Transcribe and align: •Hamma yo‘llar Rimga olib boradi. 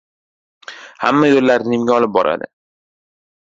•Hamma 1.03 1.29
yo‘llar 1.31 1.67
Rimga 1.67 1.95
olib 1.99 2.17
boradi. 2.17 2.51